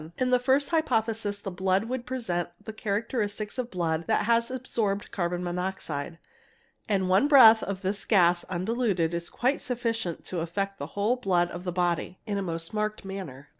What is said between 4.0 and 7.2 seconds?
that has absorbed carbon monoxide, and